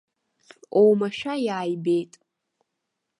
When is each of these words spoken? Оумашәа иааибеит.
Оумашәа 0.79 1.33
иааибеит. 1.45 2.13